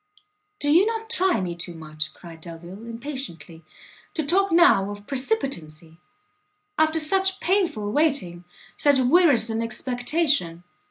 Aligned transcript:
"Do 0.59 0.71
you 0.71 0.87
not 0.87 1.11
try 1.11 1.39
me 1.41 1.53
too 1.53 1.75
much," 1.75 2.11
cried 2.15 2.41
Delvile, 2.41 2.87
impatiently, 2.87 3.63
"to 4.15 4.25
talk 4.25 4.51
now 4.51 4.89
of 4.89 5.05
precipitancy! 5.05 5.99
after 6.75 6.99
such 6.99 7.39
painful 7.39 7.91
waiting, 7.91 8.43
such 8.77 8.97
wearisome 8.97 9.61
expectation! 9.61 10.63